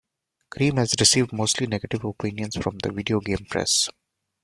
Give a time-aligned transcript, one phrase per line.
[0.49, 3.87] Cream has received mostly negative opinions from the video game press.